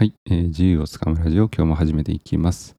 [0.00, 2.74] はい、えー、自由をつかむラジオ、今日も始めていきます。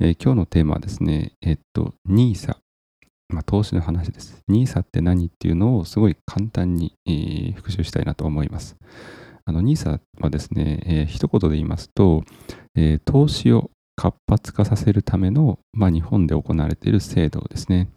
[0.00, 2.56] えー、今日のテーマはですね、えっと、NISA、
[3.28, 4.42] まあ、投資の話です。
[4.50, 8.74] NISA って何っていうのをすごい簡単に、えー、復習したいなと思います。
[9.44, 12.24] あの NISA はですね、えー、一言で言いますと、
[12.74, 17.88] えー、投資を活発化させるための、まあ、日本で行われている制度ですね。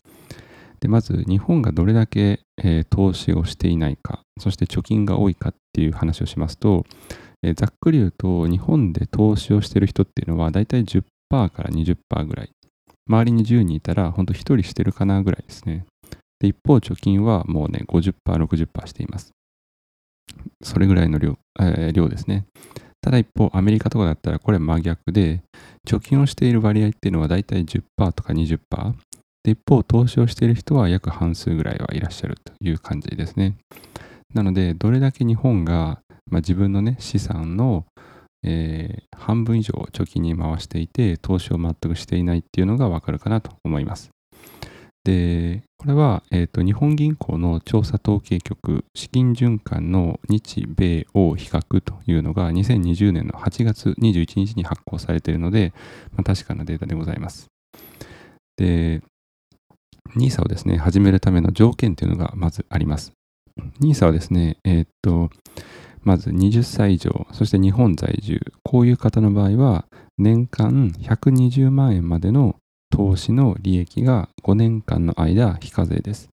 [0.81, 6.85] でまず日本がどれだけ、えー、投資をしていないか、そして貯金が多いかっていう話をしますと、
[7.43, 12.50] えー、ざっくり言うと、日本で投資をしてる人っていうのは、だいたい10%から20%ぐらい。
[13.10, 15.86] 周りに10人いたら、ほんと1人してるかなぐらいですね。
[16.39, 19.32] で、一方、貯金はもうね、50%、60%しています。
[20.63, 22.46] それぐらいの量、えー、量ですね。
[23.01, 25.41] ただ一方、アメリカとかだったらこれ真逆で、
[25.88, 28.60] 貯金をしている割合っていうのはだいたい10%とか20%。
[29.43, 33.55] で、一方、投資をしている人は約半数ぐらいはいらっしゃるという感じですね。
[34.33, 37.86] なので、どれだけ日本がまあ、自分のね、資産の、
[38.44, 44.09] えー、半分以上貯金に回していて、投資を全くしていないっていうのがわかるかなと思います。
[45.07, 55.71] で、これは、えーと、日本銀行の調査統計局資金循環の日米欧比較というのが2020年の8月21日に発行されているので、
[56.11, 57.47] まあ、確かなデータでございます。
[58.57, 59.02] で、
[60.17, 63.13] NISA をですね、始めるための条件というのがまずあります。
[63.80, 65.30] NISA はですね、えっ、と、
[66.08, 72.55] まず20歳以上、そして日本在住、こういう方の場合は、年間120万円までの
[72.89, 76.30] 投資の利益が5年間の間非課税です。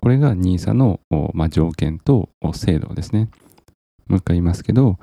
[0.00, 1.00] これが NISA の、
[1.34, 3.28] まあ、条件と制度ですね。
[4.06, 5.00] もう一回言いますけど、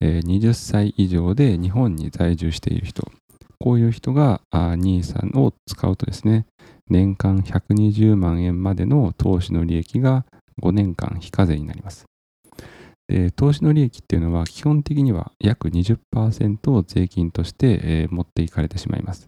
[0.00, 3.12] えー、20歳以上で日本に在住している人、
[3.60, 6.46] こういう人が NISA を使うとですね、
[6.88, 10.24] 年間120万円までの投資の利益が
[10.62, 12.06] 5年間非課税になります。
[13.08, 19.26] で投資の利益っていうのは基本的には約20%を税金として、えー、持っていかれてしまいます。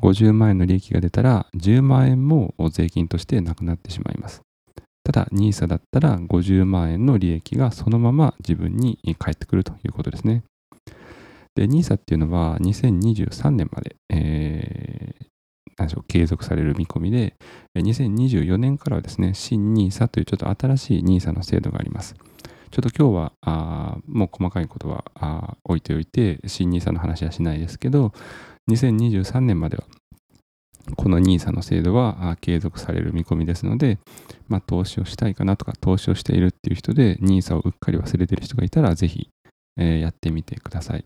[0.00, 4.42] 50万円の利益が出たら10万円も税金としてなくなってしまいます。
[5.04, 10.44] ただ NISA だったら50万円の利益がそのまま自分に返ってくるということですね。
[11.54, 15.26] で NISA っていうのは2023年まで、えー、
[15.76, 17.34] 何でしょう継続される見込みで
[17.76, 22.14] 2024年からはですね新 NISA というちょっと新しい NISA の制度があります。
[22.70, 28.12] ちょっと今日はあもう細かいことはあ置いておいて、新 NISA の話はしないですけど、
[28.70, 29.84] 2023年までは
[30.96, 33.98] この NISA の制度は継続される見込みですので、
[34.48, 39.28] まあ、投資をしたいかなとか、投資をしているっていう人で NISA をうっかり忘れてる人がいたら、ぜひ、
[39.76, 41.04] えー、やってみてください。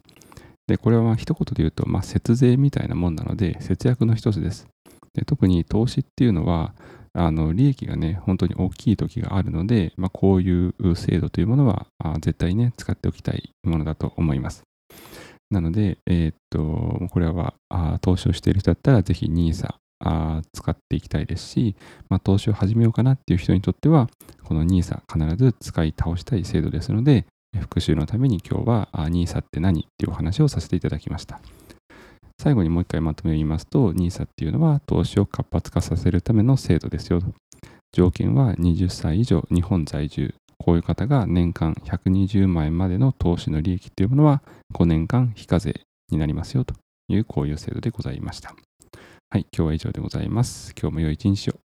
[0.67, 4.67] で、これは一言で言うと、まあ、節税みたいなもんなので、節約の一つです。
[5.15, 6.75] で特に投資っていうのは、
[7.17, 14.65] あの利益がね、本当に大きい時があるので、まあ、こういう制度というものはあ絶対ね、使っておきたいものだと思います。
[15.51, 21.77] なので、えー、っと、これはあ投資をしている人だったら、ぜひ NISA あ使っていきたいですし、
[22.09, 24.09] まあ、投資を始めようかなっていう人にとっては、
[24.43, 27.27] この NISA 必ず使い倒したい制度ですので、
[27.61, 31.41] 復習のために今日は NISA って何っていうお話をさせていただきました。
[32.41, 37.21] 最後にもう一回まとめを言いますと、NISA っていうのは投資を活発化させるための制度ですよ。
[37.93, 40.34] 条件は20歳以上、日本在住。
[40.59, 44.43] こういう方が年間120万円までの投資の利益っていうものは
[44.73, 46.75] 5年間非課税になりますよと
[47.09, 48.55] いうこういう制度でございました。
[49.31, 50.75] はい、今日は以上でございます。
[50.81, 51.64] 今日も良い一日を。